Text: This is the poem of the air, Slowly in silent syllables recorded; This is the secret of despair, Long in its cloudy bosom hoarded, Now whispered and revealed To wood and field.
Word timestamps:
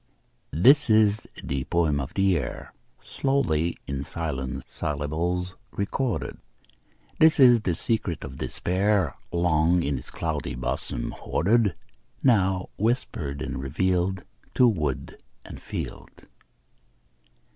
This 0.55 0.89
is 0.89 1.27
the 1.43 1.65
poem 1.65 1.99
of 1.99 2.15
the 2.15 2.35
air, 2.35 2.73
Slowly 3.03 3.77
in 3.85 4.03
silent 4.03 4.63
syllables 4.67 5.57
recorded; 5.73 6.39
This 7.19 7.39
is 7.39 7.61
the 7.61 7.75
secret 7.75 8.23
of 8.23 8.39
despair, 8.39 9.13
Long 9.31 9.83
in 9.83 9.99
its 9.99 10.09
cloudy 10.09 10.55
bosom 10.55 11.11
hoarded, 11.11 11.75
Now 12.23 12.69
whispered 12.77 13.43
and 13.43 13.59
revealed 13.61 14.23
To 14.55 14.67
wood 14.67 15.21
and 15.45 15.61
field. 15.61 16.25